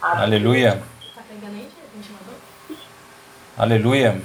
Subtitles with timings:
[0.00, 0.82] Aleluia.
[3.56, 4.20] Aleluia.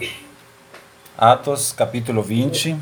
[1.17, 2.77] Atos capítulo 20.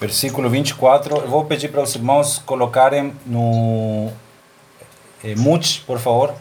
[0.00, 1.16] Versículo 24.
[1.16, 4.12] Eu vou pedir para os irmãos colocarem no
[5.24, 6.34] eh, mute, por favor,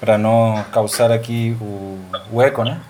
[0.00, 2.00] para não causar aqui o,
[2.32, 2.80] o eco, né?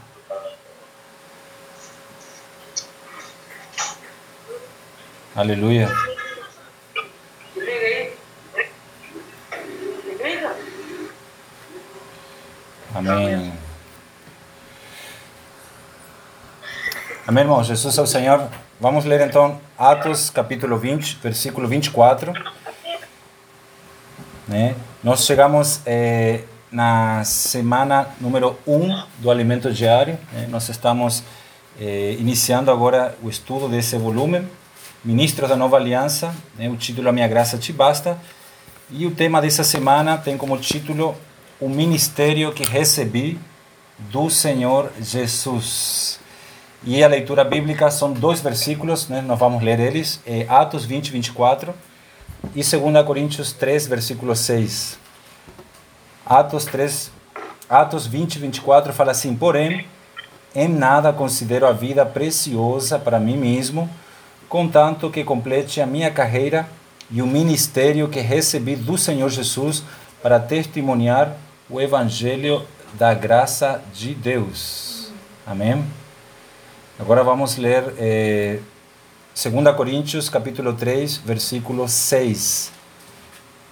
[5.37, 6.16] Aleluia.
[12.97, 13.53] Amém.
[17.27, 17.67] Amém, irmãos.
[17.67, 18.49] Jesus é o Senhor.
[18.81, 22.33] Vamos ler então Atos capítulo 20, versículo 24.
[24.49, 24.75] Né?
[25.05, 30.19] Nós chegamos eh, na semana número 1 do alimento diário.
[30.33, 30.47] Né?
[30.49, 31.23] Nós estamos
[31.79, 34.49] eh, iniciando agora o estudo desse volume,
[35.05, 36.35] Ministros da Nova Aliança.
[36.57, 36.71] Né?
[36.71, 38.17] O título A Minha Graça Te Basta.
[38.91, 41.15] E o tema dessa semana tem como título
[41.59, 43.39] O Ministério que Recebi
[43.99, 46.21] do Senhor Jesus.
[46.85, 49.23] E a leitura bíblica são dois versículos, né?
[49.23, 51.75] nós vamos ler eles, é Atos 20, 24
[52.55, 54.99] e 2 Coríntios 3, versículo 6.
[56.27, 57.11] Atos, 3,
[57.71, 59.87] Atos 20, 24 fala assim: Porém,
[60.55, 63.89] em nada considero a vida preciosa para mim mesmo,
[64.47, 66.69] contanto que complete a minha carreira
[67.11, 69.83] e o ministério que recebi do Senhor Jesus
[70.23, 71.35] para testemunhar
[71.69, 72.65] o evangelho
[72.95, 75.11] da graça de Deus.
[75.45, 75.85] Amém.
[76.99, 78.61] Agora vamos ler eh,
[79.35, 82.73] 2 Coríntios capítulo 3, versículo 6.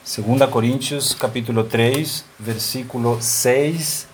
[0.05, 4.09] 2 Coríntios capítulo 3, versículo 6.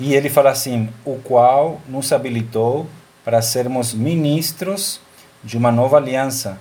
[0.00, 2.88] E ele fala assim: O qual nos habilitou
[3.24, 5.00] para sermos ministros
[5.42, 6.58] de uma nova aliança,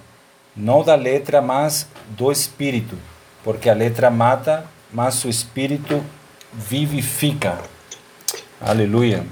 [0.56, 2.98] não da letra, mas do espírito,
[3.45, 6.03] porque a letra mata, mas o espírito
[6.51, 7.59] vivifica.
[8.59, 9.23] Aleluia.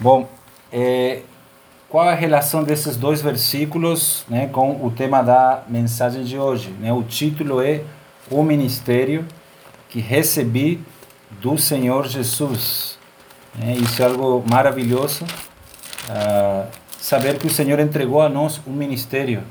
[0.00, 0.26] Bom,
[0.72, 1.20] é,
[1.90, 6.70] qual a relação desses dois versículos né, com o tema da mensagem de hoje?
[6.80, 6.90] Né?
[6.90, 7.82] O título é
[8.30, 9.26] O Ministério
[9.90, 10.80] que Recebi
[11.30, 12.98] do Senhor Jesus.
[13.62, 15.24] É, isso é algo maravilhoso,
[16.08, 16.66] uh,
[16.98, 19.44] saber que o Senhor entregou a nós um ministério.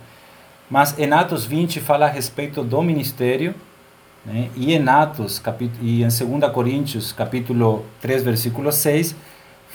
[0.74, 3.54] Mas em Atos 20 fala a respeito do ministério,
[4.26, 4.50] né?
[4.56, 5.40] E em Atos,
[5.80, 9.16] e em 2 Coríntios, capítulo 3, versículo 6,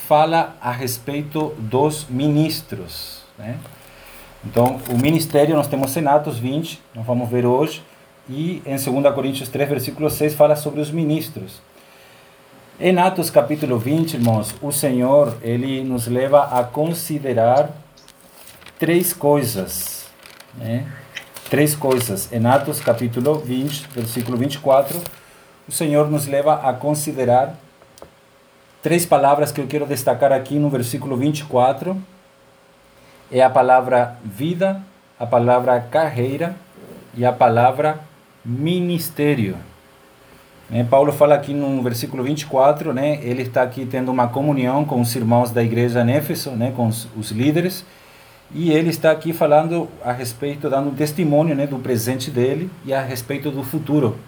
[0.08, 3.22] fala a respeito dos ministros.
[3.38, 3.56] Né?
[4.44, 7.80] Então, o ministério nós temos em Atos 20, nós vamos ver hoje,
[8.28, 11.62] e em 2 Coríntios 3, versículo 6, fala sobre os ministros.
[12.80, 17.70] Em Atos capítulo 20, irmãos, o Senhor, ele nos leva a considerar
[18.80, 19.97] três coisas,
[20.58, 20.86] né?
[21.48, 22.30] três coisas.
[22.32, 25.00] Em Atos capítulo 20, versículo 24,
[25.66, 27.54] o Senhor nos leva a considerar
[28.82, 31.96] três palavras que eu quero destacar aqui no versículo 24.
[33.30, 34.82] É a palavra vida,
[35.18, 36.54] a palavra carreira
[37.14, 38.00] e a palavra
[38.44, 39.56] ministério.
[40.70, 40.86] Né?
[40.88, 43.18] Paulo fala aqui no versículo 24, né?
[43.22, 46.72] ele está aqui tendo uma comunhão com os irmãos da igreja em Éfeso, né?
[46.74, 47.84] com os, os líderes,
[48.50, 53.02] e ele está aqui falando a respeito, dando testemunho né, do presente dele e a
[53.02, 54.18] respeito do futuro.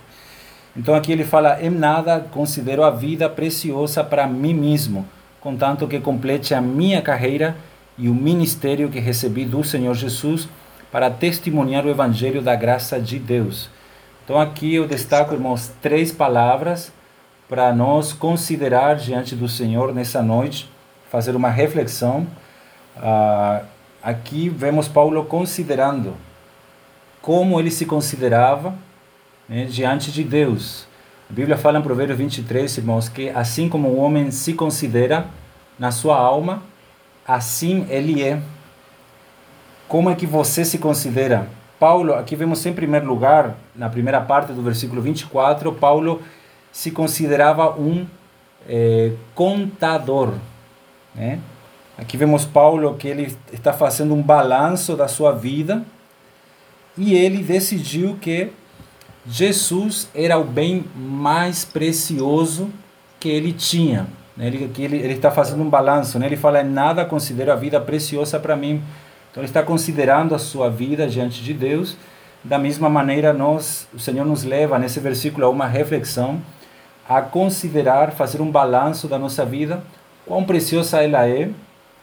[0.77, 5.07] Então aqui ele fala: Em nada considero a vida preciosa para mim mesmo,
[5.41, 7.57] contanto que complete a minha carreira
[7.97, 10.49] e o ministério que recebi do Senhor Jesus
[10.93, 13.71] para testemunhar o evangelho da graça de Deus.
[14.25, 16.93] Então aqui eu destaco, irmãos, três palavras
[17.49, 20.71] para nós considerar diante do Senhor nessa noite,
[21.11, 22.27] fazer uma reflexão.
[22.97, 23.65] Uh,
[24.03, 26.15] aqui vemos Paulo considerando
[27.21, 28.75] como ele se considerava
[29.49, 30.87] né, diante de Deus.
[31.29, 35.27] A Bíblia fala em Provérbios 23, irmãos, que assim como o homem se considera
[35.79, 36.63] na sua alma,
[37.27, 38.41] assim ele é.
[39.87, 41.49] Como é que você se considera?
[41.79, 46.23] Paulo, aqui vemos em primeiro lugar, na primeira parte do versículo 24, Paulo
[46.73, 48.07] se considerava um
[48.69, 50.35] é, contador.
[51.15, 51.41] Né?
[52.01, 55.83] Aqui vemos Paulo que ele está fazendo um balanço da sua vida
[56.97, 58.51] e ele decidiu que
[59.27, 62.71] Jesus era o bem mais precioso
[63.21, 64.07] que ele tinha.
[64.35, 64.47] Né?
[64.47, 66.25] Ele, ele, ele está fazendo um balanço, né?
[66.25, 68.83] ele fala: Nada considero a vida preciosa para mim.
[69.31, 71.99] Então, ele está considerando a sua vida diante de Deus.
[72.43, 76.41] Da mesma maneira, nós, o Senhor nos leva nesse versículo a uma reflexão,
[77.07, 79.83] a considerar, fazer um balanço da nossa vida,
[80.25, 81.51] quão preciosa ela é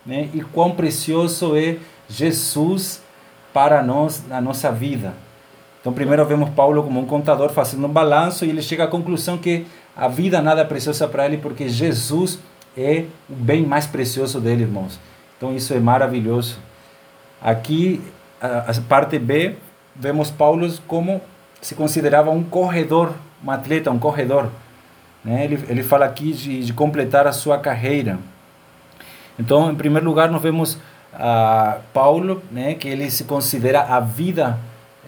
[0.07, 0.29] né?
[0.33, 1.77] e quão precioso é
[2.09, 3.01] Jesus
[3.53, 5.13] para nós na nossa vida.
[5.81, 9.37] Então, primeiro vemos Paulo como um contador fazendo um balanço e ele chega à conclusão
[9.37, 9.65] que
[9.95, 12.39] a vida nada é preciosa para ele porque Jesus
[12.77, 14.99] é o bem mais precioso dele, irmãos.
[15.37, 16.57] Então, isso é maravilhoso.
[17.41, 18.01] Aqui,
[18.41, 19.55] a, parte B,
[19.95, 21.21] vemos Paulo como
[21.61, 23.13] se considerava um corredor,
[23.43, 24.49] um atleta, um corredor.
[25.23, 25.45] Né?
[25.45, 28.19] Ele, ele fala aqui de completar a sua carreira.
[29.39, 30.77] Então, em primeiro lugar, nós vemos
[31.13, 34.57] a Paulo, né, que ele se considera a vida,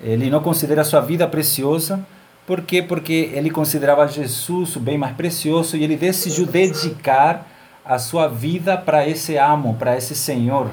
[0.01, 1.99] ele não considera a sua vida preciosa,
[2.49, 2.81] por quê?
[2.81, 7.45] Porque ele considerava Jesus o bem mais precioso e ele decidiu dedicar
[7.85, 10.71] a sua vida para esse amo, para esse Senhor.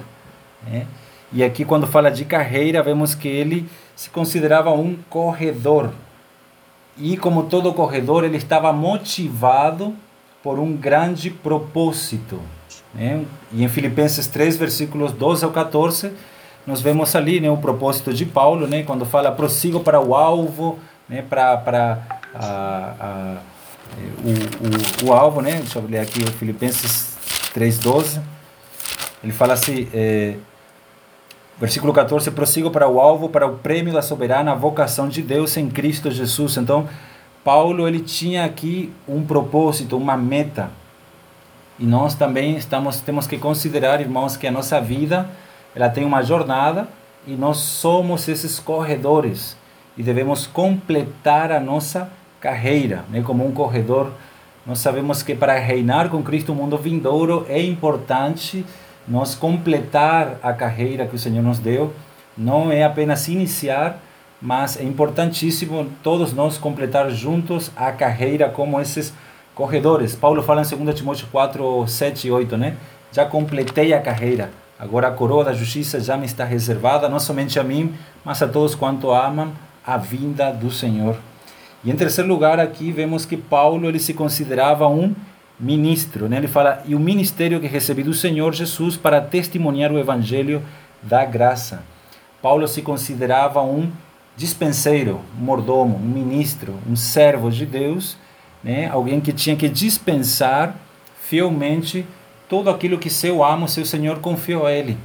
[0.66, 0.86] Né?
[1.30, 5.90] E aqui, quando fala de carreira, vemos que ele se considerava um corredor.
[6.96, 9.94] E, como todo corredor, ele estava motivado
[10.42, 12.40] por um grande propósito.
[12.96, 13.25] Né?
[13.52, 16.12] E em Filipenses 3, versículos 12 ao 14,
[16.66, 20.78] nós vemos ali né, o propósito de Paulo, né, quando fala prossigo para o alvo,
[21.08, 22.02] né, para,
[22.34, 23.37] a, a,
[24.25, 27.16] o, o, o alvo, né, deixa eu ler aqui o Filipenses
[27.54, 28.20] 3,12,
[29.22, 30.34] ele fala assim, é,
[31.60, 35.69] versículo 14, prossigo para o alvo, para o prêmio da soberana vocação de Deus em
[35.69, 36.56] Cristo Jesus.
[36.56, 36.88] Então,
[37.44, 40.70] Paulo ele tinha aqui um propósito, uma meta,
[41.78, 45.28] e nós também estamos temos que considerar, irmãos, que a nossa vida
[45.75, 46.88] ela tem uma jornada
[47.26, 49.56] e nós somos esses corredores
[49.96, 53.23] e devemos completar a nossa carreira, né?
[53.23, 54.12] Como um corredor,
[54.67, 58.64] nós sabemos que para reinar com Cristo no mundo vindouro é importante
[59.06, 61.93] nós completar a carreira que o Senhor nos deu.
[62.37, 64.00] Não é apenas iniciar,
[64.40, 69.25] mas é importantíssimo todos nós completar juntos a carreira como esses corredores.
[70.20, 72.76] Paulo fala em 2 Timóteo 4, 7 e 8, né?
[73.10, 74.50] Já completei a carreira.
[74.78, 78.46] Agora a coroa da justiça já me está reservada, não somente a mim, mas a
[78.46, 79.52] todos quanto amam
[79.84, 81.16] a vinda do Senhor.
[81.82, 85.14] E em terceiro lugar, aqui vemos que Paulo ele se considerava um
[85.58, 86.28] ministro.
[86.28, 86.36] Né?
[86.36, 90.62] Ele fala, e o ministério que recebi do Senhor Jesus para testemunhar o evangelho
[91.02, 91.82] da graça.
[92.42, 93.90] Paulo se considerava um
[94.36, 98.18] dispenseiro, um mordomo, um ministro, um servo de Deus
[98.66, 98.88] né?
[98.88, 100.74] alguém que tinha que dispensar
[101.20, 102.04] fielmente
[102.48, 104.98] tudo aquilo que seu amo, seu senhor confiou a ele.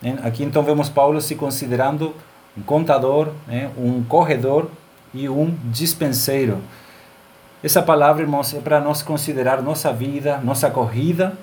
[0.00, 0.16] Né?
[0.22, 2.14] Aqui então vemos Paulo se considerando
[2.56, 3.70] um contador, né?
[3.76, 4.70] um corredor
[5.12, 6.58] e um dispenseiro.
[7.60, 11.36] Essa palavra, irmãos, é para nós considerar nossa vida, nossa corrida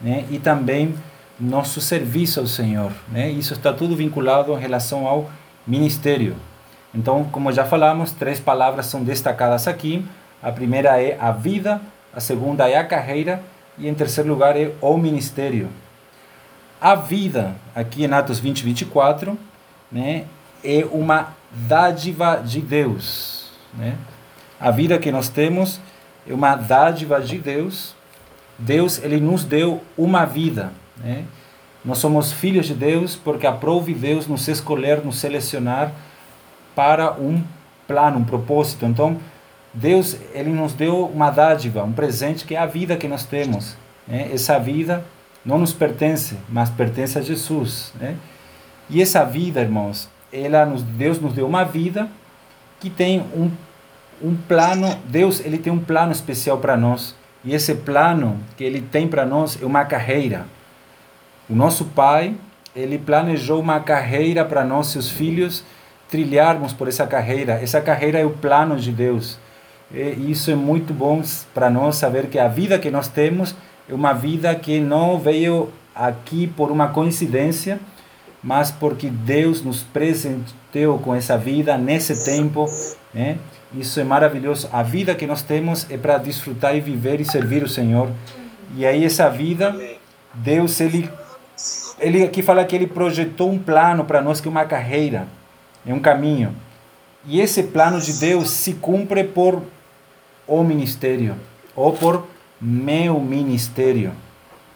[0.00, 0.24] né?
[0.30, 0.96] e também
[1.38, 2.90] nosso serviço ao Senhor.
[3.08, 3.30] Né?
[3.30, 5.30] Isso está tudo vinculado em relação ao
[5.64, 6.34] ministério.
[6.92, 10.04] Então, como já falamos, três palavras são destacadas aqui.
[10.42, 11.80] A primeira é a vida,
[12.14, 13.42] a segunda é a carreira
[13.78, 15.68] e em terceiro lugar é o ministério.
[16.80, 19.38] A vida, aqui em Atos 20, 24,
[19.92, 20.24] né,
[20.64, 23.50] é uma dádiva de Deus.
[23.74, 23.96] Né?
[24.58, 25.80] A vida que nós temos
[26.28, 27.94] é uma dádiva de Deus.
[28.58, 30.72] Deus ele nos deu uma vida.
[30.96, 31.24] Né?
[31.84, 35.92] Nós somos filhos de Deus porque aprove Deus nos escolher, nos selecionar
[36.74, 37.42] para um
[37.86, 38.84] plano, um propósito.
[38.84, 39.18] Então,
[39.72, 43.76] Deus ele nos deu uma dádiva, um presente que é a vida que nós temos.
[44.06, 44.30] Né?
[44.32, 45.04] Essa vida
[45.44, 47.92] não nos pertence, mas pertence a Jesus.
[47.98, 48.16] Né?
[48.88, 52.08] E essa vida, irmãos, ela nos, Deus nos deu uma vida
[52.80, 53.50] que tem um,
[54.22, 54.98] um plano.
[55.04, 57.14] Deus ele tem um plano especial para nós.
[57.44, 60.46] E esse plano que ele tem para nós é uma carreira.
[61.48, 62.34] O nosso Pai
[62.74, 65.64] ele planejou uma carreira para nós, seus filhos,
[66.08, 67.54] trilharmos por essa carreira.
[67.62, 69.38] Essa carreira é o plano de Deus.
[69.92, 73.54] E isso é muito bom para nós saber que a vida que nós temos
[73.88, 77.80] é uma vida que não veio aqui por uma coincidência,
[78.42, 82.66] mas porque Deus nos presenteou com essa vida nesse tempo,
[83.12, 83.38] né?
[83.74, 84.68] Isso é maravilhoso.
[84.72, 88.10] A vida que nós temos é para desfrutar e viver e servir o Senhor.
[88.76, 89.76] E aí essa vida,
[90.34, 91.08] Deus ele
[91.98, 95.28] ele aqui fala que ele projetou um plano para nós que é uma carreira,
[95.86, 96.56] é um caminho.
[97.26, 99.62] E esse plano de Deus se cumpre por
[100.50, 101.36] o ministério
[101.76, 102.26] ou por
[102.60, 104.12] meu ministério.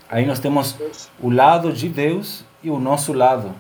[0.09, 0.77] Aí nós temos
[1.21, 3.53] o lado de Deus e o nosso lado.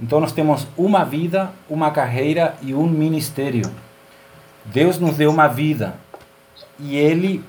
[0.00, 3.70] Então nós temos uma vida, uma carreira e um ministério.
[4.64, 5.94] Deus nos deu uma vida
[6.78, 7.44] e Ele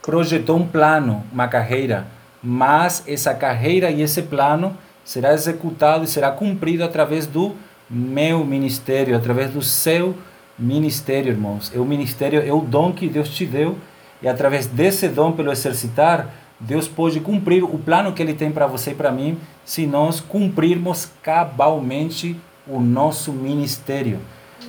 [0.00, 2.06] projetou um plano, uma carreira,
[2.40, 7.54] mas essa carreira e esse plano será executado e será cumprido através do
[7.90, 11.72] meu ministério, através do seu ministério ministério, irmãos.
[11.74, 13.76] É o ministério, é o dom que Deus te deu
[14.24, 18.66] e através desse dom, pelo exercitar, Deus pode cumprir o plano que Ele tem para
[18.66, 22.34] você e para mim, se nós cumprirmos cabalmente
[22.66, 24.18] o nosso ministério.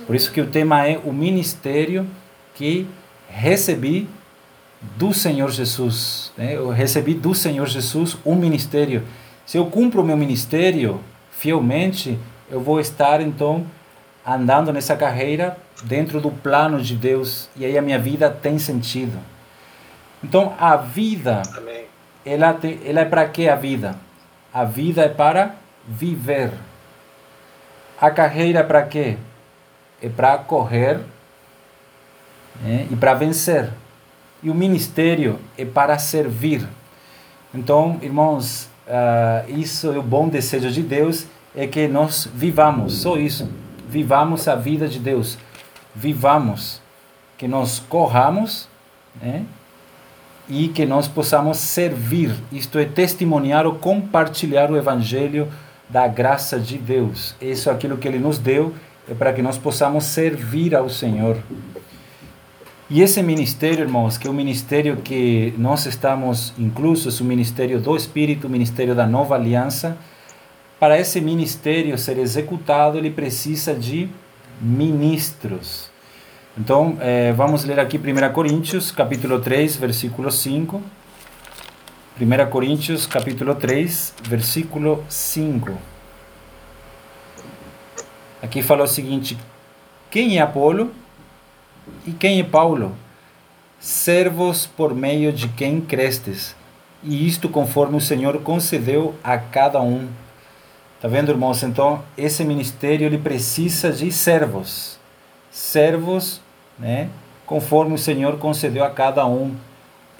[0.06, 2.06] Por isso que o tema é o ministério
[2.54, 2.86] que
[3.30, 4.06] recebi
[4.98, 6.32] do Senhor Jesus.
[6.36, 6.54] Né?
[6.54, 9.04] Eu recebi do Senhor Jesus um ministério.
[9.46, 11.00] Se eu cumpro o meu ministério
[11.30, 12.18] fielmente,
[12.50, 13.64] eu vou estar então
[14.26, 19.18] andando nessa carreira dentro do plano de Deus e aí a minha vida tem sentido.
[20.22, 21.84] Então a vida, Amém.
[22.24, 23.94] ela, te, ela é para que a vida?
[24.52, 25.54] A vida é para
[25.86, 26.50] viver.
[28.00, 29.16] A carreira é para quê?
[30.02, 31.00] É para correr
[32.62, 32.88] né?
[32.90, 33.70] e para vencer.
[34.42, 36.66] E o ministério é para servir.
[37.54, 43.16] Então, irmãos, uh, isso é o bom desejo de Deus, é que nós vivamos, só
[43.16, 43.48] isso.
[43.88, 45.38] Vivamos a vida de Deus.
[45.94, 46.80] Vivamos,
[47.38, 48.68] que nós corramos,
[49.20, 49.44] né?
[50.48, 55.48] e que nós possamos servir, isto é, testemunhar ou compartilhar o Evangelho
[55.88, 57.34] da graça de Deus.
[57.40, 58.74] Isso é aquilo que Ele nos deu,
[59.08, 61.36] é para que nós possamos servir ao Senhor.
[62.88, 67.96] E esse ministério, irmãos, que é o ministério que nós estamos inclusos, o ministério do
[67.96, 69.98] Espírito, o ministério da nova aliança,
[70.78, 74.08] para esse ministério ser executado, ele precisa de
[74.60, 75.90] ministros.
[76.56, 80.82] Então, eh, vamos ler aqui 1 Coríntios, capítulo 3, versículo 5.
[82.18, 85.76] 1 Coríntios, capítulo 3, versículo 5.
[88.42, 89.36] Aqui fala o seguinte:
[90.10, 90.92] Quem é Apolo?
[92.06, 92.96] E quem é Paulo?
[93.78, 96.56] Servos por meio de quem crestes,
[97.02, 100.08] e isto conforme o Senhor concedeu a cada um.
[101.06, 101.62] Tá vendo, irmãos?
[101.62, 104.98] Então, esse ministério ele precisa de servos.
[105.52, 106.40] Servos,
[106.76, 107.08] né?
[107.46, 109.54] Conforme o Senhor concedeu a cada um.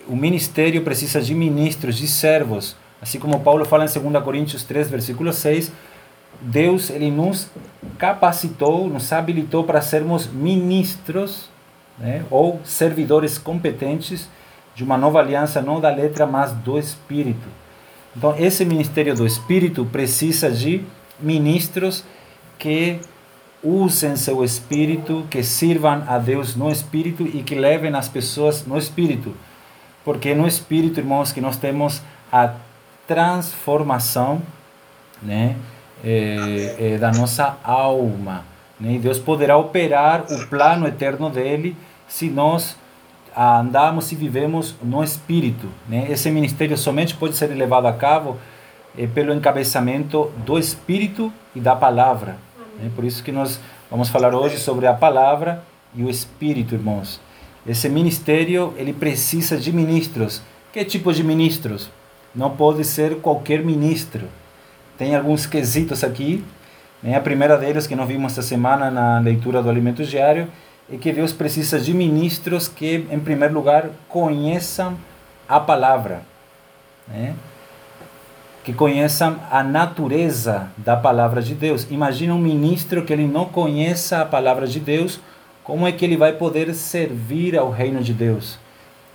[0.06, 2.76] O ministério precisa de ministros, de servos.
[3.02, 5.72] Assim como Paulo fala em 2 Coríntios 3, versículo 6,
[6.40, 7.48] Deus ele nos
[7.98, 11.50] capacitou, nos habilitou para sermos ministros
[11.98, 14.28] né, ou servidores competentes
[14.72, 17.65] de uma nova aliança, não da letra, mas do Espírito.
[18.16, 20.82] Então, esse ministério do Espírito precisa de
[21.20, 22.02] ministros
[22.58, 22.98] que
[23.62, 28.78] usem seu Espírito, que sirvam a Deus no Espírito e que levem as pessoas no
[28.78, 29.34] Espírito.
[30.04, 32.00] Porque no Espírito, irmãos, que nós temos
[32.32, 32.54] a
[33.06, 34.40] transformação
[35.22, 35.56] né,
[36.02, 38.44] é, é, da nossa alma.
[38.80, 38.98] Né?
[38.98, 41.76] Deus poderá operar o plano eterno dele
[42.08, 42.76] se nós
[43.36, 45.68] andamos e vivemos no Espírito.
[45.86, 46.06] Né?
[46.10, 48.38] Esse ministério somente pode ser levado a cabo
[48.96, 52.38] é, pelo encabeçamento do Espírito e da Palavra.
[52.80, 52.90] Né?
[52.94, 55.62] Por isso que nós vamos falar hoje sobre a Palavra
[55.94, 57.20] e o Espírito, irmãos.
[57.66, 60.40] Esse ministério ele precisa de ministros.
[60.72, 61.90] Que tipo de ministros?
[62.34, 64.28] Não pode ser qualquer ministro.
[64.96, 66.42] Tem alguns quesitos aqui.
[67.02, 67.16] Né?
[67.16, 70.48] A primeira deles que nós vimos esta semana na leitura do alimento diário
[70.92, 74.96] é que Deus precisa de ministros que, em primeiro lugar, conheçam
[75.48, 76.22] a palavra,
[77.08, 77.34] né?
[78.62, 81.86] que conheçam a natureza da palavra de Deus.
[81.90, 85.20] Imagina um ministro que ele não conheça a palavra de Deus,
[85.62, 88.58] como é que ele vai poder servir ao reino de Deus?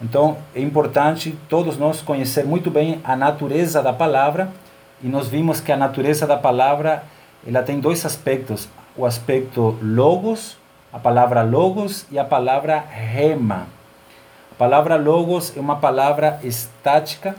[0.01, 4.50] Então, é importante todos nós conhecer muito bem a natureza da palavra,
[5.04, 7.04] e nós vimos que a natureza da palavra,
[7.46, 10.61] ela tem dois aspectos, o aspecto logos
[10.93, 13.67] a palavra logos e a palavra rema.
[14.51, 17.36] A palavra logos é uma palavra estática,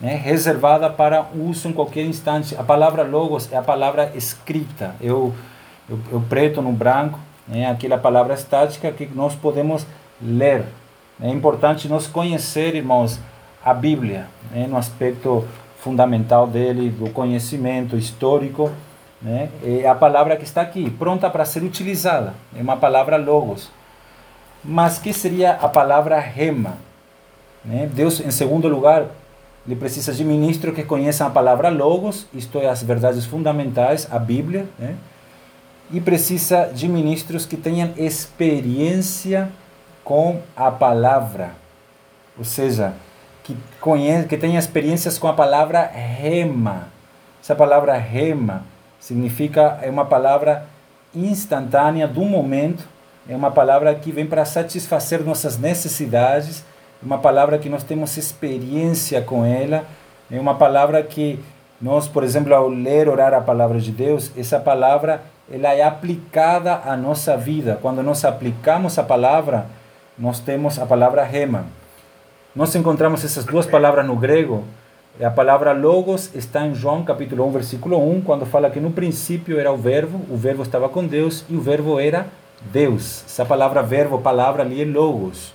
[0.00, 2.56] né, reservada para uso em qualquer instante.
[2.56, 5.32] A palavra logos é a palavra escrita, o,
[5.88, 9.86] é o preto no branco, né, aquela palavra estática que nós podemos
[10.20, 10.64] ler.
[11.20, 13.20] É importante nós conhecer, irmãos,
[13.64, 15.46] a Bíblia, né, no aspecto
[15.78, 18.72] fundamental dele, do conhecimento histórico
[19.22, 19.48] né?
[19.62, 22.34] É a palavra que está aqui, pronta para ser utilizada.
[22.56, 23.70] É uma palavra logos.
[24.64, 26.76] Mas que seria a palavra rema?
[27.64, 27.88] Né?
[27.92, 29.06] Deus, em segundo lugar,
[29.66, 34.18] ele precisa de ministros que conheçam a palavra logos, isto é, as verdades fundamentais, a
[34.18, 34.96] Bíblia, né?
[35.90, 39.50] e precisa de ministros que tenham experiência
[40.02, 41.52] com a palavra,
[42.36, 42.94] ou seja,
[43.44, 46.88] que, conhe que tenham experiências com a palavra rema.
[47.40, 48.64] Essa palavra rema
[49.02, 50.64] significa é uma palavra
[51.12, 52.84] instantânea do momento,
[53.28, 56.64] é uma palavra que vem para satisfazer nossas necessidades,
[57.02, 59.84] é uma palavra que nós temos experiência com ela,
[60.30, 61.38] é uma palavra que
[61.80, 66.80] nós, por exemplo, ao ler, orar a palavra de Deus, essa palavra ela é aplicada
[66.84, 67.78] à nossa vida.
[67.82, 69.66] Quando nós aplicamos a palavra,
[70.16, 71.66] nós temos a palavra rema.
[72.54, 74.64] Nós encontramos essas duas palavras no grego,
[75.20, 79.60] A palavra logos está em João capítulo 1, versículo 1, quando fala que no princípio
[79.60, 82.26] era o verbo, o verbo estava com Deus e o verbo era
[82.72, 83.22] Deus.
[83.26, 85.52] Essa palavra verbo, palavra ali é logos.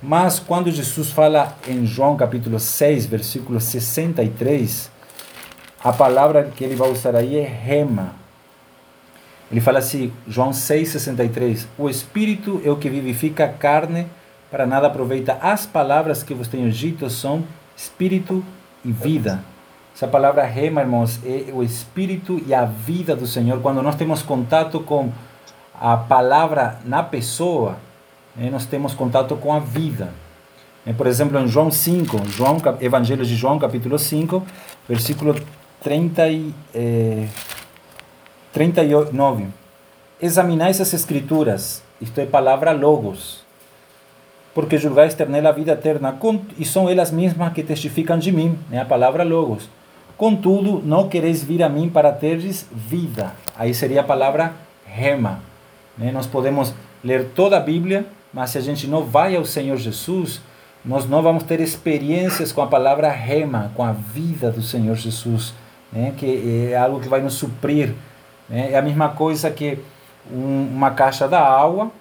[0.00, 4.88] Mas quando Jesus fala em João capítulo 6, versículo 63,
[5.82, 8.14] a palavra que ele vai usar aí é rema.
[9.50, 14.06] Ele fala assim, João 6,63: O Espírito é o que vivifica a carne,
[14.52, 15.36] para nada aproveita.
[15.42, 17.44] As palavras que vos tenho dito são
[17.76, 18.44] Espírito
[18.88, 19.44] e vida.
[19.94, 23.60] Essa palavra rema, irmãos, é o Espírito e a vida do Senhor.
[23.60, 25.10] Quando nós temos contato com
[25.78, 27.76] a palavra na pessoa,
[28.34, 30.12] né, nós temos contato com a vida.
[30.86, 34.42] É, por exemplo, em João 5, João, Evangelho de João, capítulo 5,
[34.88, 35.34] versículo
[35.82, 37.26] 30 e, eh,
[38.52, 39.48] 39.
[40.22, 43.44] Examinais as escrituras, isto é palavra logos,
[44.58, 46.18] porque julgais ter nela a vida eterna,
[46.58, 49.70] e são elas mesmas que testificam de mim, né, a palavra logos.
[50.16, 53.34] Contudo, não quereis vir a mim para teres vida.
[53.56, 54.52] Aí seria a palavra
[54.84, 55.38] rema.
[55.96, 56.10] Né?
[56.10, 56.74] Nós podemos
[57.04, 60.42] ler toda a Bíblia, mas se a gente não vai ao Senhor Jesus,
[60.84, 65.54] nós não vamos ter experiências com a palavra rema, com a vida do Senhor Jesus,
[65.92, 66.14] né?
[66.16, 67.94] que é algo que vai nos suprir.
[68.48, 68.72] Né?
[68.72, 69.78] É a mesma coisa que
[70.28, 71.92] um, uma caixa da água,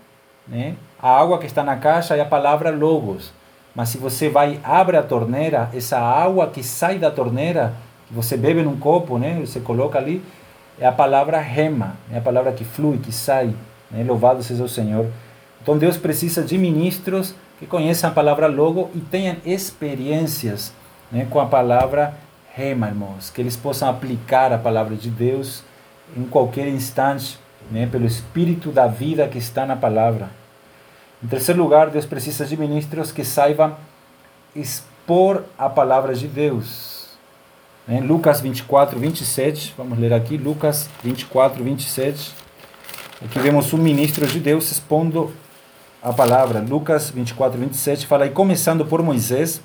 [0.48, 0.74] né?
[1.02, 3.32] A água que está na caixa é a palavra logos.
[3.76, 7.74] Mas se você vai abre a torneira, essa água que sai da torneira,
[8.08, 9.40] que você bebe num copo, né?
[9.40, 10.24] você coloca ali,
[10.80, 13.54] é a palavra rema, é a palavra que flui, que sai.
[13.92, 14.04] Né?
[14.04, 15.08] Louvado seja o Senhor.
[15.62, 20.74] Então Deus precisa de ministros que conheçam a palavra logo e tenham experiências
[21.12, 22.14] né, com a palavra
[22.54, 23.30] rema, irmãos.
[23.30, 25.64] Que eles possam aplicar a palavra de Deus
[26.16, 27.38] em qualquer instante,
[27.70, 30.30] né, pelo Espírito da vida que está na palavra.
[31.24, 33.76] Em terceiro lugar, Deus precisa de ministros que saibam
[34.56, 37.08] expor a palavra de Deus.
[37.88, 38.02] Né?
[38.02, 42.36] Lucas 24, 27, vamos ler aqui, Lucas 24, 27.
[43.26, 45.34] Aqui vemos um ministro de Deus expondo
[46.04, 46.60] a palavra.
[46.60, 49.60] Lucas 24, 27 fala: E começando por Moisés,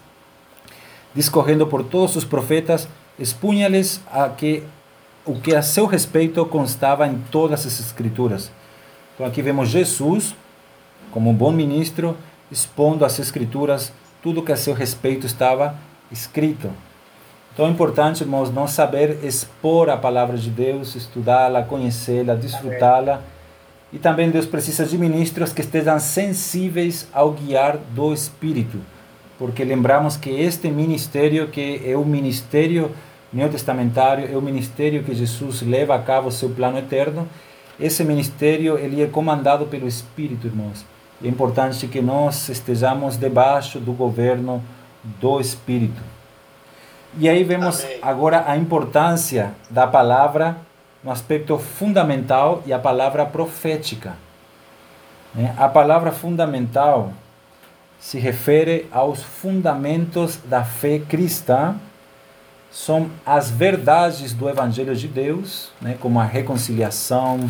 [1.14, 2.88] discorrendo por todos os profetas,
[3.18, 4.62] expunha-lhes a que
[5.24, 8.50] o que a seu respeito constava em todas as escrituras.
[9.14, 10.34] Então aqui vemos Jesus,
[11.12, 12.16] como um bom ministro,
[12.50, 15.76] expondo as escrituras tudo que a seu respeito estava
[16.10, 16.70] escrito.
[17.52, 23.22] Então é importante, irmãos, não saber expor a palavra de Deus, estudá-la, conhecê-la, desfrutá-la
[23.92, 28.78] e também Deus precisa de ministros que estejam sensíveis ao guiar do Espírito,
[29.38, 32.90] porque lembramos que este ministério, que é o ministério
[33.30, 37.28] neotestamentário, é o ministério que Jesus leva a cabo o seu plano eterno,
[37.78, 40.86] esse ministério ele é comandado pelo Espírito, irmãos.
[41.22, 44.62] É importante que nós estejamos debaixo do governo
[45.02, 46.02] do Espírito.
[47.18, 47.98] E aí vemos Amém.
[48.02, 50.56] agora a importância da palavra
[51.04, 54.14] no aspecto fundamental e a palavra profética.
[55.34, 55.54] Né?
[55.58, 57.12] A palavra fundamental
[58.00, 61.76] se refere aos fundamentos da fé cristã,
[62.70, 65.96] são as verdades do Evangelho de Deus, né?
[66.00, 67.48] como a reconciliação,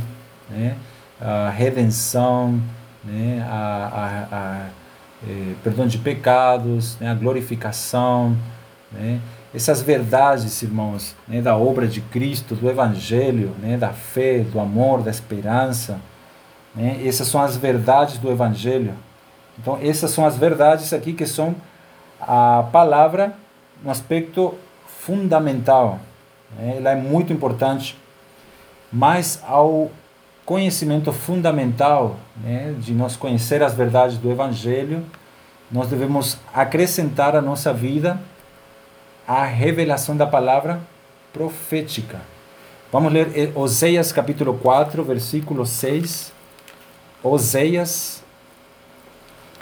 [0.51, 0.77] né?
[1.21, 2.61] a redenção,
[3.05, 3.47] né?
[3.49, 4.67] a, a, a
[5.29, 7.11] eh, perdão de pecados, né?
[7.11, 8.37] a glorificação,
[8.91, 9.21] né?
[9.55, 15.03] essas verdades, irmãos, né, da obra de Cristo, do Evangelho, né, da fé, do amor,
[15.03, 16.01] da esperança,
[16.75, 18.95] né, essas são as verdades do Evangelho.
[19.59, 21.55] Então, essas são as verdades aqui que são
[22.19, 23.35] a palavra
[23.83, 24.55] no aspecto
[24.87, 26.01] fundamental.
[26.57, 27.99] Né, ela é muito importante.
[28.91, 29.91] Mas ao
[30.53, 35.03] conhecimento fundamental, né, de nós conhecer as verdades do Evangelho,
[35.71, 38.21] nós devemos acrescentar à nossa vida
[39.27, 40.79] a revelação da palavra
[41.33, 42.21] profética.
[42.93, 46.35] Vamos ler Oséias capítulo 4, versículo 6.
[47.23, 48.23] Oséias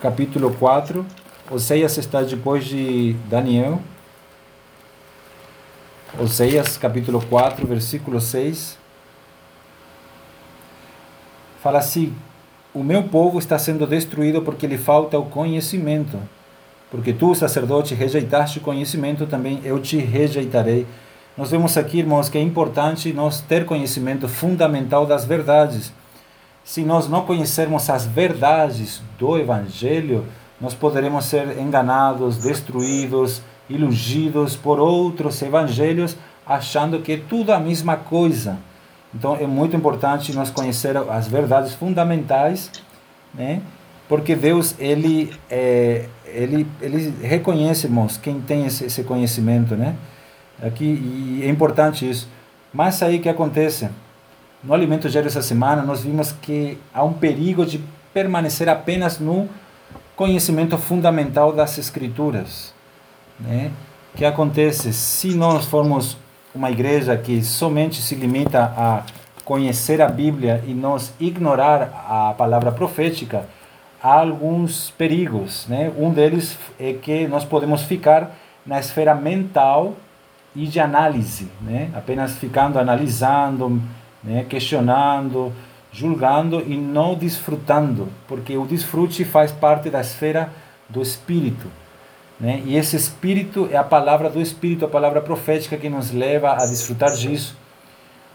[0.02, 1.06] capítulo 4.
[1.52, 3.80] Oséias está depois de Daniel.
[6.18, 8.79] Oséias capítulo 4, versículo 6.
[11.62, 12.14] Fala assim:
[12.74, 16.18] O meu povo está sendo destruído porque lhe falta o conhecimento
[16.90, 20.86] porque tu, sacerdote, rejeitaste o conhecimento, também eu te rejeitarei.
[21.36, 25.92] Nós vemos aqui, irmãos, que é importante nós ter conhecimento fundamental das verdades.
[26.64, 30.26] Se nós não conhecermos as verdades do Evangelho,
[30.60, 37.96] nós poderemos ser enganados, destruídos, iludidos por outros evangelhos, achando que é tudo a mesma
[37.96, 38.58] coisa.
[39.14, 42.70] Então é muito importante nós conhecer as verdades fundamentais,
[43.34, 43.60] né?
[44.10, 49.94] porque Deus ele é, ele ele reconhece, irmãos, quem tem esse, esse conhecimento, né?
[50.60, 52.28] Aqui e é importante isso.
[52.74, 53.88] Mas aí que acontece?
[54.64, 57.80] No alimento diário essa semana nós vimos que há um perigo de
[58.12, 59.48] permanecer apenas no
[60.16, 62.74] conhecimento fundamental das escrituras,
[63.38, 63.70] né?
[64.16, 66.16] Que acontece se nós formos
[66.54, 69.02] uma igreja que somente se limita a
[69.44, 73.44] conhecer a Bíblia e nós ignorar a palavra profética,
[74.02, 75.92] há alguns perigos, né?
[75.96, 78.30] Um deles é que nós podemos ficar
[78.64, 79.96] na esfera mental
[80.54, 81.90] e de análise, né?
[81.94, 83.80] Apenas ficando analisando,
[84.22, 84.44] né?
[84.48, 85.52] questionando,
[85.92, 90.50] julgando e não desfrutando, porque o desfrute faz parte da esfera
[90.88, 91.68] do espírito.
[92.40, 92.62] Né?
[92.64, 96.66] E esse espírito é a palavra do espírito, a palavra profética que nos leva a
[96.66, 97.54] desfrutar disso.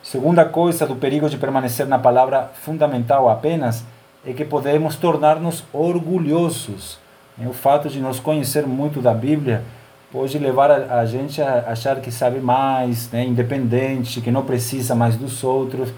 [0.03, 3.83] Segunda coisa do perigo de permanecer na palavra fundamental apenas
[4.23, 6.99] é que podemos tornar-nos orgulhosos.
[7.35, 7.47] Né?
[7.47, 9.63] O fato de nós conhecer muito da Bíblia
[10.11, 13.25] pode levar a, a gente a achar que sabe mais, né?
[13.25, 15.91] independente, que não precisa mais dos outros.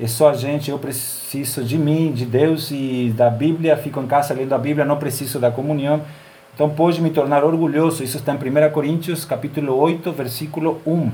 [0.00, 4.06] É só a gente, eu preciso de mim, de Deus e da Bíblia, fico em
[4.06, 6.00] casa lendo a Bíblia, não preciso da comunhão.
[6.60, 8.04] Então pode me tornar orgulhoso.
[8.04, 11.10] Isso está em 1 Coríntios, capítulo 8, versículo 1.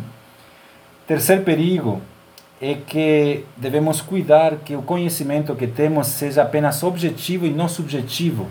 [1.06, 2.02] Terceiro perigo
[2.60, 8.48] é que devemos cuidar que o conhecimento que temos seja apenas objetivo e não subjetivo.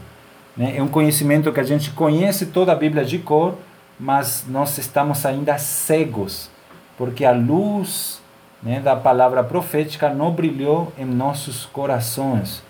[0.55, 0.77] Né?
[0.77, 3.55] É um conhecimento que a gente conhece toda a Bíblia de cor,
[3.99, 6.49] mas nós estamos ainda cegos,
[6.97, 8.21] porque a luz
[8.63, 12.63] né, da palavra profética não brilhou em nossos corações.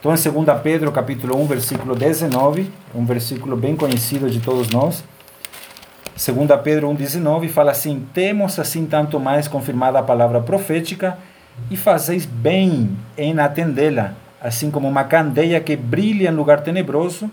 [0.00, 5.02] Então, em 2 Pedro, capítulo 1, versículo 19, um versículo bem conhecido de todos nós.
[6.14, 11.18] 2 Pedro 1,19 fala assim: Temos assim tanto mais confirmada a palavra profética,
[11.68, 17.28] e fazeis bem em atendê-la, assim como uma candeia que brilha em lugar tenebroso,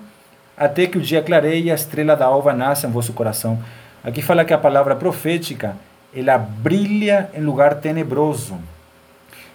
[0.57, 3.59] até que o dia clareie e a estrela da alva nasça em vosso coração.
[4.03, 5.77] Aqui fala que a palavra profética,
[6.11, 8.57] ela brilha em lugar tenebroso.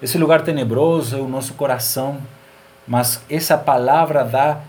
[0.00, 2.18] Esse lugar tenebroso é o nosso coração
[2.90, 4.62] mas essa palavra da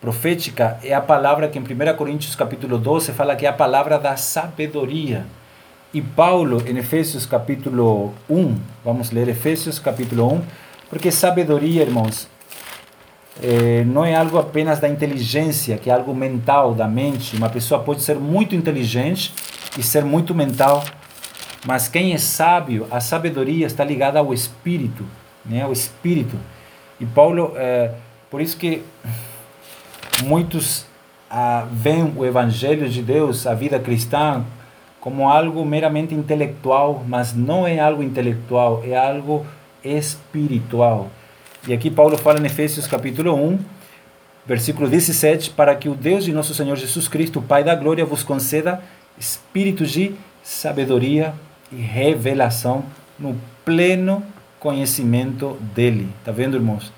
[0.00, 4.00] profética é a palavra que em 1 Coríntios capítulo 12 fala que é a palavra
[4.00, 5.24] da sabedoria.
[5.94, 10.42] E Paulo, em Efésios capítulo 1, vamos ler Efésios capítulo 1,
[10.90, 12.26] porque sabedoria, irmãos,
[13.40, 17.36] é, não é algo apenas da inteligência, que é algo mental, da mente.
[17.36, 19.32] Uma pessoa pode ser muito inteligente
[19.78, 20.82] e ser muito mental,
[21.64, 25.04] mas quem é sábio, a sabedoria está ligada ao espírito,
[25.46, 25.62] né?
[25.62, 26.36] ao espírito.
[27.00, 27.92] E Paulo, é,
[28.30, 28.82] por isso que
[30.24, 30.86] muitos
[31.30, 34.44] ah, veem o Evangelho de Deus, a vida cristã,
[35.00, 39.46] como algo meramente intelectual, mas não é algo intelectual, é algo
[39.84, 41.08] espiritual.
[41.66, 43.58] E aqui Paulo fala em Efésios capítulo 1,
[44.46, 48.22] versículo 17, para que o Deus de nosso Senhor Jesus Cristo, Pai da glória, vos
[48.22, 48.82] conceda
[49.18, 51.34] espírito de sabedoria
[51.70, 52.84] e revelação
[53.18, 54.22] no pleno
[54.58, 56.08] conhecimento dele.
[56.24, 56.92] Tá vendo, irmãos?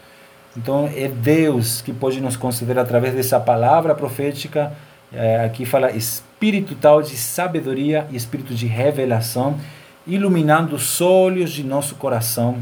[0.57, 4.73] Então é Deus que pode nos conceder através dessa palavra profética.
[5.12, 9.59] É, aqui fala espírito tal de sabedoria e espírito de revelação,
[10.07, 12.59] iluminando os olhos de nosso coração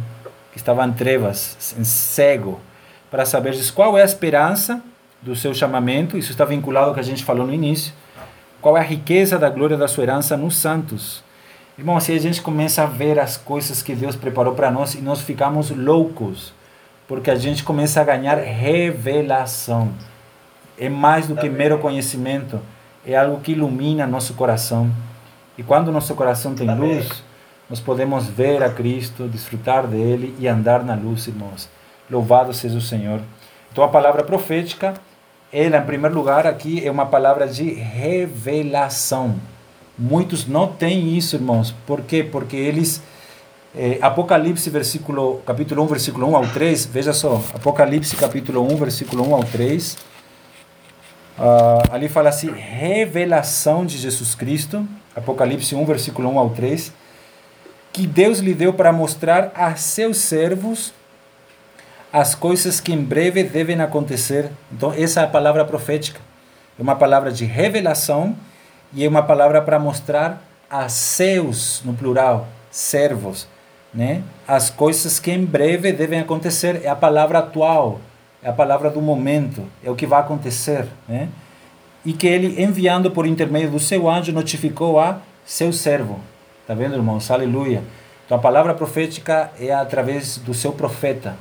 [0.52, 2.60] que estava em trevas, em cego,
[3.10, 4.82] para saber qual é a esperança
[5.22, 6.18] do seu chamamento.
[6.18, 7.92] Isso está vinculado ao que a gente falou no início.
[8.60, 11.22] Qual é a riqueza da glória da sua herança nos santos
[11.78, 15.00] Irmão, assim a gente começa a ver as coisas que Deus preparou para nós e
[15.00, 16.52] nós ficamos loucos,
[17.06, 19.92] porque a gente começa a ganhar revelação.
[20.76, 22.60] É mais do que mero conhecimento,
[23.06, 24.90] é algo que ilumina nosso coração.
[25.56, 27.22] E quando nosso coração tem luz,
[27.70, 31.68] nós podemos ver a Cristo, desfrutar dele e andar na luz, irmãos.
[32.10, 33.20] Louvado seja o Senhor.
[33.70, 34.94] Então a palavra profética,
[35.52, 39.36] ela em primeiro lugar aqui é uma palavra de revelação.
[39.98, 41.74] Muitos não têm isso, irmãos.
[41.84, 42.22] Por quê?
[42.22, 43.02] Porque eles.
[43.76, 46.86] É, Apocalipse, versículo, capítulo 1, versículo 1 ao 3.
[46.86, 47.42] Veja só.
[47.52, 49.94] Apocalipse, capítulo 1, versículo 1 ao 3.
[49.94, 49.98] Uh,
[51.38, 54.86] ah, ali fala assim: revelação de Jesus Cristo.
[55.16, 56.92] Apocalipse 1, versículo 1 ao 3.
[57.92, 60.92] Que Deus lhe deu para mostrar a seus servos
[62.12, 64.50] as coisas que em breve devem acontecer.
[64.72, 66.20] Então, essa é a palavra profética.
[66.78, 68.36] É uma palavra de revelação
[68.92, 73.48] e é uma palavra para mostrar a seus, no plural, servos,
[73.92, 74.22] né?
[74.46, 78.00] As coisas que em breve devem acontecer é a palavra atual,
[78.42, 81.28] é a palavra do momento, é o que vai acontecer, né?
[82.04, 86.20] E que ele enviando por intermédio do seu anjo notificou a seu servo.
[86.66, 87.30] Tá vendo, irmãos?
[87.30, 87.82] Aleluia.
[88.24, 91.36] Então a palavra profética é através do seu profeta,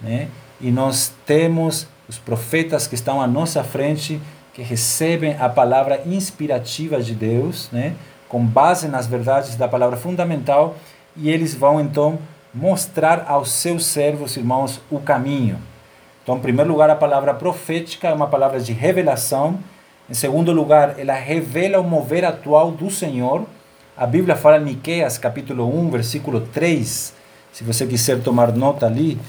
[0.00, 0.28] né?
[0.60, 4.20] E nós temos os profetas que estão à nossa frente,
[4.56, 7.94] que recebem a palavra inspirativa de Deus, né?
[8.26, 10.76] com base nas verdades da palavra fundamental,
[11.14, 12.18] e eles vão então
[12.54, 15.58] mostrar aos seus servos, irmãos, o caminho.
[16.22, 19.58] Então, em primeiro lugar, a palavra profética é uma palavra de revelação.
[20.08, 23.44] Em segundo lugar, ela revela o mover atual do Senhor.
[23.94, 27.12] A Bíblia fala em Miqueias, capítulo 1, versículo 3.
[27.52, 29.20] Se você quiser tomar nota ali,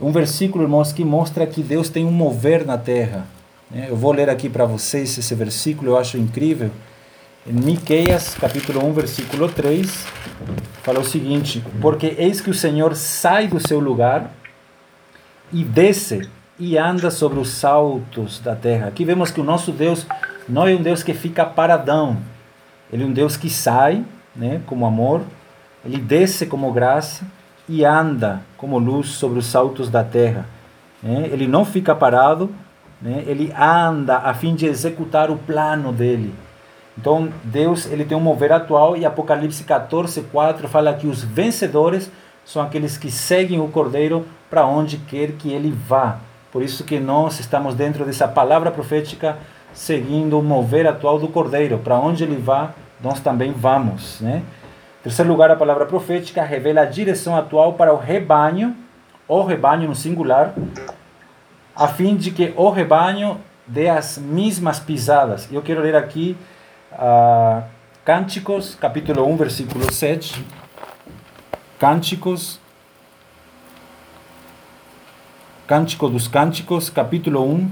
[0.00, 3.26] um versículo, irmãos, que mostra que Deus tem um mover na terra.
[3.72, 3.86] Né?
[3.88, 6.70] Eu vou ler aqui para vocês esse versículo, eu acho incrível.
[7.46, 10.06] Em Miqueias, capítulo 1, versículo 3,
[10.82, 14.30] fala o seguinte: Porque eis que o Senhor sai do seu lugar
[15.52, 18.86] e desce e anda sobre os saltos da terra.
[18.86, 20.06] Aqui vemos que o nosso Deus
[20.48, 22.18] não é um Deus que fica paradão.
[22.92, 24.04] Ele é um Deus que sai,
[24.36, 25.22] né, como amor,
[25.84, 27.24] ele desce como graça
[27.68, 30.46] e anda como luz sobre os saltos da terra.
[31.02, 31.28] Né?
[31.32, 32.54] Ele não fica parado,
[33.02, 33.24] né?
[33.26, 36.32] ele anda a fim de executar o plano dele.
[36.96, 42.10] Então, Deus ele tem um mover atual e Apocalipse 14, 4 fala que os vencedores
[42.44, 46.18] são aqueles que seguem o Cordeiro para onde quer que ele vá.
[46.52, 49.38] Por isso que nós estamos dentro dessa palavra profética,
[49.72, 51.78] seguindo o mover atual do Cordeiro.
[51.78, 54.20] Para onde ele vá, nós também vamos.
[54.20, 54.42] Né?
[55.00, 58.76] Em terceiro lugar, a palavra profética revela a direção atual para o rebanho,
[59.26, 60.54] o rebanho no singular,
[61.74, 65.48] a fim de que o rebanho dê as mesmas pisadas.
[65.50, 66.36] Eu quero ler aqui
[66.92, 67.62] uh,
[68.04, 70.44] Cânticos, capítulo 1, versículo 7.
[71.78, 72.60] Cânticos,
[75.66, 77.70] Cântico dos Cânticos, capítulo 1,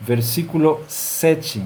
[0.00, 1.62] versículo 7.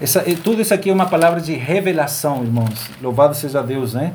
[0.00, 2.88] Essa, tudo isso aqui é uma palavra de revelação, irmãos.
[3.00, 4.14] Louvado seja Deus, né?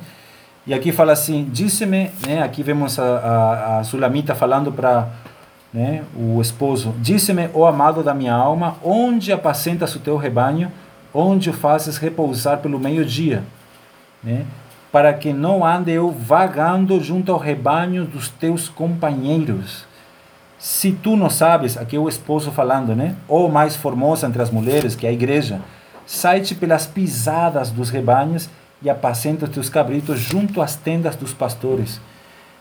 [0.65, 2.41] E aqui fala assim: Disse-me, né?
[2.41, 5.10] Aqui vemos a, a, a Sulamita falando para
[5.73, 10.71] né, o esposo: Disse-me, o amado da minha alma, onde apacentas o teu rebanho?
[11.13, 13.43] onde o fazes repousar pelo meio-dia,
[14.23, 14.45] né?
[14.91, 19.86] para que não ande eu vagando junto ao rebanho dos teus companheiros.
[20.57, 23.15] Se tu não sabes, aqui é o esposo falando, né?
[23.27, 25.59] Ou mais formosa entre as mulheres, que é a igreja,
[26.05, 28.49] sai-te pelas pisadas dos rebanhos
[28.81, 31.99] e apacenta os teus cabritos junto às tendas dos pastores.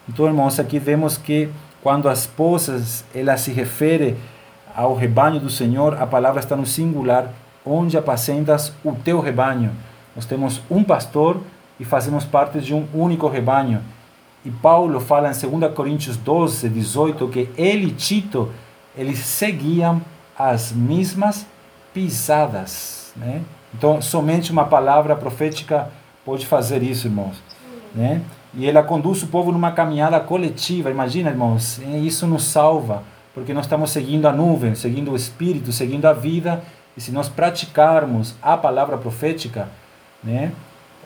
[0.08, 1.48] Então, irmãos, aqui vemos que
[1.82, 4.16] quando as esposas ela se refere
[4.74, 7.28] ao rebanho do Senhor, a palavra está no singular,
[7.64, 9.72] onde apacentas o teu rebanho.
[10.14, 11.40] Nós temos um pastor
[11.78, 13.82] e fazemos parte de um único rebanho.
[14.44, 18.50] E Paulo fala em 2 Coríntios 12, 18, que ele e Tito,
[18.96, 20.00] eles seguiam
[20.36, 21.46] as mesmas
[21.92, 23.12] pisadas.
[23.16, 23.42] Né?
[23.74, 25.90] Então, somente uma palavra profética
[26.24, 27.42] pode fazer isso, irmãos.
[27.94, 28.22] Né?
[28.54, 30.90] E ela conduz o povo numa caminhada coletiva.
[30.90, 33.02] Imagina, irmãos, isso nos salva,
[33.34, 36.62] porque nós estamos seguindo a nuvem, seguindo o Espírito, seguindo a vida
[36.96, 39.68] e se nós praticarmos a palavra profética,
[40.22, 40.52] né,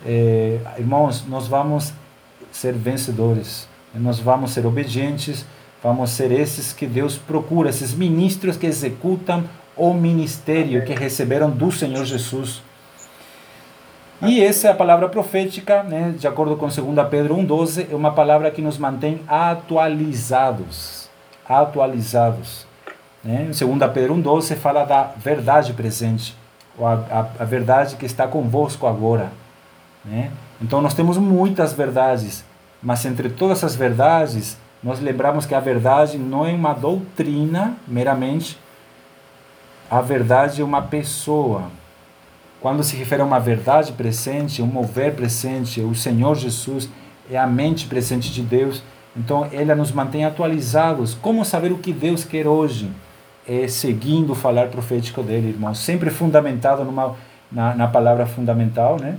[0.05, 1.93] é, irmãos, nós vamos
[2.51, 5.47] ser vencedores, nós vamos ser obedientes,
[5.83, 9.45] vamos ser esses que Deus procura, esses ministros que executam
[9.77, 12.63] o ministério que receberam do Senhor Jesus.
[14.22, 18.12] E essa é a palavra profética, né, de acordo com 2 Pedro 1,12, é uma
[18.12, 21.11] palavra que nos mantém atualizados.
[21.46, 22.66] Atualizados.
[23.22, 23.50] Né?
[23.50, 26.35] Em 2 Pedro 1,12 fala da verdade presente,
[26.81, 29.33] a, a, a, verdade que está convosco agora.
[30.05, 30.31] Né?
[30.62, 32.42] Então nós temos muitas verdades,
[32.83, 38.59] mas entre todas as verdades, nós lembramos que a verdade não é uma doutrina meramente,
[39.90, 41.64] a verdade é uma pessoa.
[42.66, 46.88] Quando se refere a uma verdade presente, um mover presente, o Senhor Jesus
[47.31, 48.83] é a mente presente de Deus,
[49.16, 51.14] então ela nos mantém atualizados.
[51.14, 52.90] Como saber o que Deus quer hoje?
[53.46, 55.74] é, seguindo o falar profético dele, irmão.
[55.74, 57.14] Sempre fundamentado numa,
[57.50, 59.16] na, na palavra fundamental, né?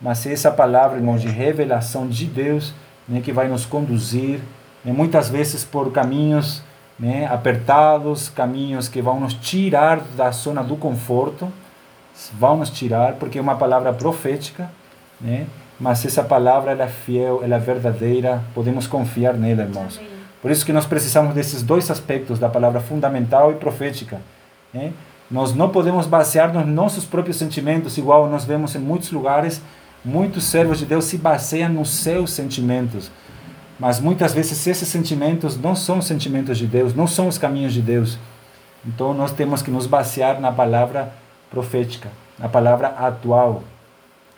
[0.00, 2.74] Mas essa palavra, irmão, de revelação de Deus,
[3.08, 4.40] né, que vai nos conduzir,
[4.84, 6.62] né, muitas vezes por caminhos
[6.98, 11.50] né, apertados, caminhos que vão nos tirar da zona do conforto,
[12.38, 14.70] vão nos tirar, porque é uma palavra profética,
[15.20, 15.46] né?
[15.78, 19.98] Mas essa palavra ela é fiel, ela é verdadeira, podemos confiar nela, irmãos.
[19.98, 20.10] Amém.
[20.40, 24.20] Por isso que nós precisamos desses dois aspectos da palavra fundamental e profética.
[24.72, 24.92] Né?
[25.30, 29.60] Nós não podemos basear nos nossos próprios sentimentos, igual nós vemos em muitos lugares,
[30.04, 33.10] muitos servos de Deus se baseiam nos seus sentimentos.
[33.78, 37.82] Mas muitas vezes esses sentimentos não são sentimentos de Deus, não são os caminhos de
[37.82, 38.18] Deus.
[38.86, 41.25] Então nós temos que nos basear na palavra profética,
[42.38, 43.62] na palavra atual.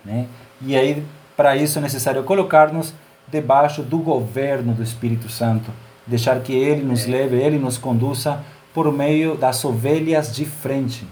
[0.04, 0.26] Né?
[0.60, 1.04] E aí,
[1.36, 2.92] para isso é necessário colocar-nos
[3.26, 5.70] debaixo do governo do Espírito Santo
[6.08, 8.40] deixar que Ele nos leve, Ele nos conduza
[8.72, 11.06] por meio das ovelhas de frente,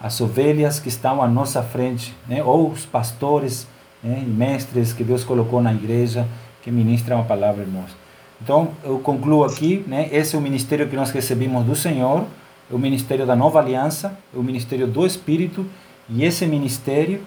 [0.00, 2.42] as ovelhas que estão à nossa frente, né?
[2.42, 3.66] ou os pastores
[4.02, 4.22] né?
[4.24, 6.26] e mestres que Deus colocou na igreja
[6.62, 7.90] que ministram a palavra, irmãos.
[8.40, 10.08] Então, eu concluo aqui, né?
[10.12, 12.24] esse é o ministério que nós recebemos do Senhor, é
[12.70, 15.66] o ministério da nova aliança, o ministério do Espírito,
[16.08, 17.20] e esse ministério,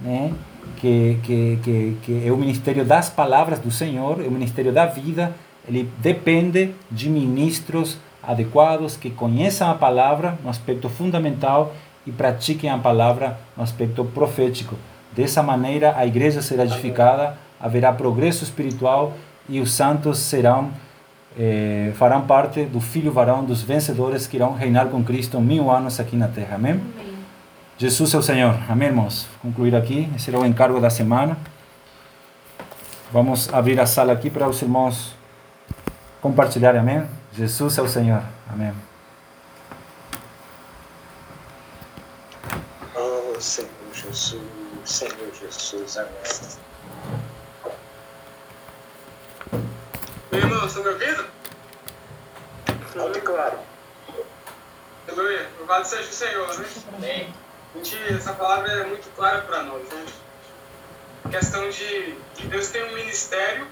[0.00, 0.32] né?
[0.76, 4.86] que, que, que, que é o ministério das palavras do Senhor, é o ministério da
[4.86, 5.34] vida,
[5.68, 11.74] ele depende de ministros adequados que conheçam a palavra no aspecto fundamental
[12.06, 14.76] e pratiquem a palavra no aspecto profético.
[15.14, 19.14] Dessa maneira, a igreja será edificada, haverá progresso espiritual
[19.48, 20.70] e os santos serão
[21.38, 26.00] eh, farão parte do filho varão dos vencedores que irão reinar com Cristo mil anos
[26.00, 26.56] aqui na terra.
[26.56, 26.72] Amém?
[26.72, 27.16] Amém.
[27.78, 28.58] Jesus é o Senhor.
[28.68, 29.26] Amém, irmãos?
[29.42, 30.10] Concluir aqui.
[30.14, 31.36] Esse será o encargo da semana.
[33.12, 35.14] Vamos abrir a sala aqui para os irmãos
[36.22, 36.80] compartilharem.
[36.80, 37.06] Amém?
[37.34, 38.22] Jesus é o Senhor.
[38.50, 38.72] Amém.
[42.94, 44.40] Oh, Senhor Jesus,
[44.84, 47.25] Senhor Jesus, amém.
[50.36, 51.26] Meu irmão, estão me ouvindo?
[53.00, 53.58] Alto e claro.
[55.08, 55.48] Aleluia.
[55.58, 56.66] Louvado seja o Senhor, né?
[56.94, 57.34] Amém.
[57.76, 60.04] Gente, essa palavra é muito clara para nós, né?
[61.24, 63.66] A questão de que Deus tem um ministério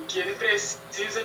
[0.00, 1.24] e que ele precisa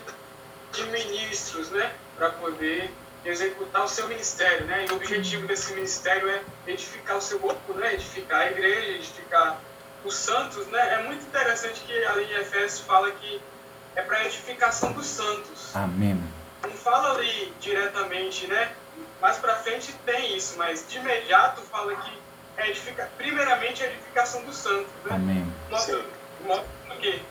[0.71, 1.91] de ministros, né?
[2.15, 2.91] Para poder
[3.26, 4.86] executar o seu ministério, né?
[4.88, 7.95] E o objetivo desse ministério é edificar o seu corpo, né?
[7.95, 9.60] Edificar a igreja, edificar
[10.06, 10.93] os santos, né?
[10.93, 13.41] É muito interessante que ali em Efésios fala que
[13.95, 15.76] é para edificação dos santos.
[15.76, 16.21] Amém.
[16.63, 18.71] Não fala ali diretamente, né?
[19.21, 22.19] Mais para frente tem isso, mas de imediato fala que
[22.58, 25.15] é edifica, primeiramente a edificação dos santos, né?
[25.15, 25.54] Amém.
[25.69, 26.06] Mostrando,
[26.43, 27.21] mostrando que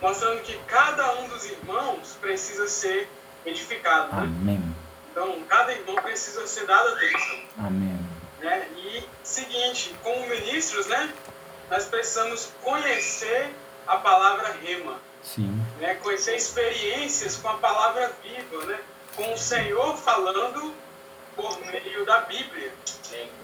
[0.00, 3.08] mostrando que cada um dos irmãos precisa ser
[3.44, 4.14] edificado.
[4.14, 4.22] Né?
[4.22, 4.76] Amém.
[5.10, 7.40] Então, cada irmão precisa ser dado atenção.
[7.58, 7.98] Amém.
[8.40, 8.68] Né?
[8.76, 11.12] E, seguinte, como ministros, né,
[11.70, 13.50] nós precisamos conhecer
[13.86, 15.00] a palavra rema.
[15.22, 15.64] Sim.
[15.80, 15.94] Né?
[15.96, 18.78] Conhecer experiências com a palavra viva, né?
[19.14, 20.74] com o Senhor falando
[21.34, 22.72] por meio da Bíblia.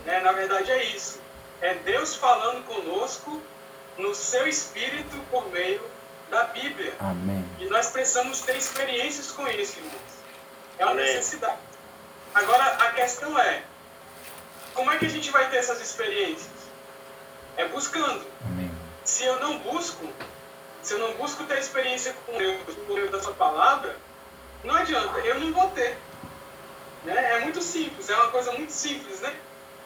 [0.04, 0.20] Né?
[0.20, 1.20] Na verdade, é isso.
[1.60, 3.40] É Deus falando conosco
[3.98, 5.82] no seu espírito por meio
[6.30, 6.94] da Bíblia.
[6.98, 7.44] Amém.
[7.60, 10.12] E nós precisamos ter experiências com isso, irmãos.
[10.78, 11.04] É uma Amém.
[11.04, 11.58] necessidade.
[12.34, 13.62] Agora, a questão é,
[14.74, 16.50] como é que a gente vai ter essas experiências?
[17.56, 18.26] É buscando.
[18.46, 18.70] Amém.
[19.04, 20.08] Se eu não busco,
[20.82, 23.96] se eu não busco ter experiência com Deus por meio da sua palavra,
[24.64, 25.96] não adianta, eu não vou ter.
[27.04, 27.32] Né?
[27.36, 29.34] É muito simples, é uma coisa muito simples, né?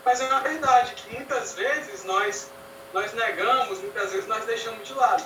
[0.04, 2.50] Mas é uma verdade que muitas vezes nós,
[2.92, 5.24] nós negamos, muitas vezes nós deixamos de lado.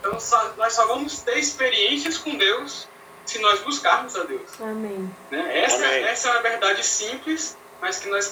[0.00, 2.88] Então só- nós só vamos ter experiências com Deus
[3.24, 4.60] se nós buscarmos a Deus.
[4.60, 5.14] Amém.
[5.30, 5.60] Né?
[5.62, 6.04] Essa, Amém.
[6.04, 8.20] essa é uma verdade simples, mas que nós